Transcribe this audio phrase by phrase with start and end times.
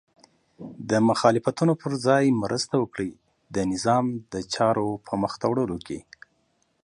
[0.89, 3.19] د مخالفتونو په ځای مرسته وکړئ او
[3.55, 5.77] د نظام د چارو په مخته وړلو